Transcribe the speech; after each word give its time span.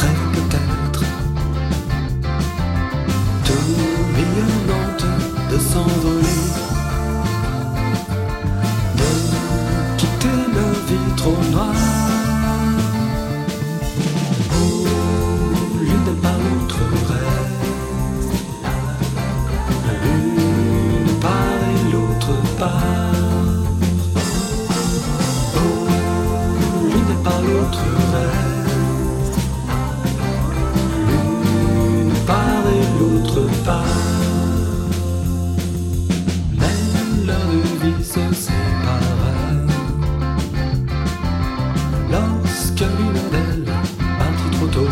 rêve 0.00 0.24
peut-être. 0.34 1.02
Tout 3.44 3.68
millonnante 4.16 5.06
de 5.50 5.58
s'envoler, 5.58 6.40
de 8.98 9.10
quitter 9.98 10.38
la 10.54 10.68
vie 10.88 11.10
trop 11.16 11.40
noire. 11.50 11.74
Où 14.54 14.64
l'une 15.80 16.10
pas 16.22 16.36
l'autre 16.42 16.82
reste, 17.08 17.62
l'une 20.02 21.12
part 21.20 21.62
et 21.68 21.82
l'autre 21.92 22.34
part. 22.58 23.14
Oh, 25.56 25.86
l'une 26.90 27.14
pas 27.22 27.40
l'autre 27.46 27.84
reste, 28.12 28.51
se 38.12 38.20
sépare 38.34 39.00
lorsque 42.10 42.80
l'une 42.80 43.22
d'elles 43.32 43.72
partit 44.18 44.50
trop 44.58 44.66
tôt. 44.66 44.88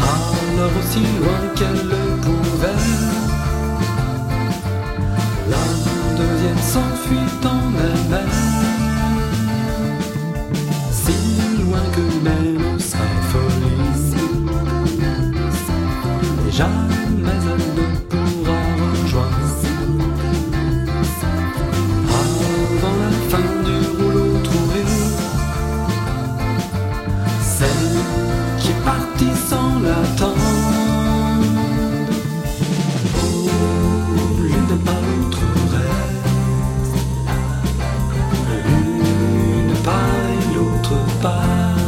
Alors 0.00 0.72
aussi 0.80 1.00
loin 1.20 1.42
qu'elle 1.54 1.82
le 1.92 2.02
pouvait, 2.24 2.84
la 5.50 5.64
deuxième 6.16 6.62
s'enfuit 6.72 7.30
en 7.44 7.60
elle-même. 7.84 8.47
Sans 29.48 29.80
l'attendre. 29.80 30.34
N'est 34.68 34.84
pas 34.84 35.00
l'autre 35.00 35.44
reste, 35.72 36.26
l'une 38.66 39.74
part 39.82 40.24
et 40.30 40.42
l'autre 40.54 40.98
part. 41.22 41.78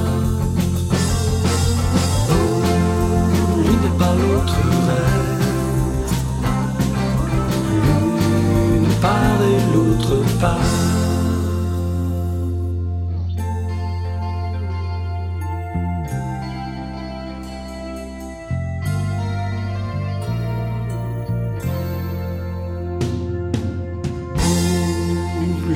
Oh, 2.31 2.63
l'une 3.59 3.81
n'est 3.83 3.99
pas 3.99 4.15
l'autre 4.15 4.61
reste, 4.89 5.45
l'une 8.73 8.93
part 9.03 9.41
et 9.43 9.61
l'autre 9.75 10.15
part. 10.41 10.90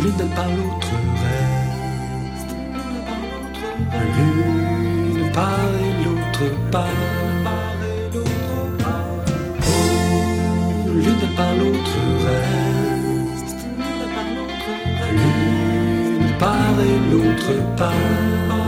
L'une 0.04 0.28
pas 0.36 0.44
l'autre 0.44 0.94
reste. 1.22 2.50
L'une 4.14 5.32
part 5.32 5.74
et 5.80 5.92
l'autre 6.04 6.46
part. 6.70 6.84
Oh, 9.66 10.90
l'une 10.92 11.26
pas 11.34 11.52
l'autre 11.58 12.00
reste. 12.26 13.60
L'une 15.10 16.32
part 16.38 16.78
et 16.80 16.98
l'autre 17.10 17.54
part. 17.78 18.63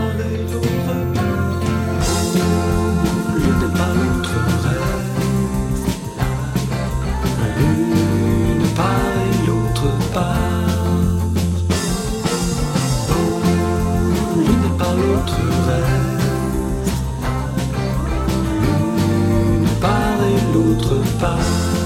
Reste. 21.19 21.76